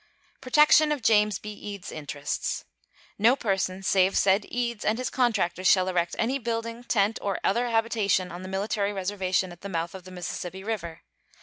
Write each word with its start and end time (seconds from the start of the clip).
Protection 0.41 0.91
of 0.91 1.03
James 1.03 1.37
B. 1.37 1.53
Eads's 1.53 1.91
interests. 1.91 2.65
No 3.19 3.35
person 3.35 3.83
save 3.83 4.17
said 4.17 4.47
Eads 4.49 4.83
and 4.83 4.97
his 4.97 5.11
contractors 5.11 5.67
shall 5.69 5.87
erect 5.87 6.15
any 6.17 6.39
building, 6.39 6.83
tent, 6.83 7.19
or 7.21 7.39
other 7.43 7.67
habitation 7.69 8.31
on 8.31 8.41
the 8.41 8.49
military 8.49 8.93
reservation 8.93 9.51
at 9.51 9.61
the 9.61 9.69
mouth 9.69 9.93
of 9.93 10.03
the 10.03 10.09
Mississippi 10.09 10.63
River. 10.63 11.01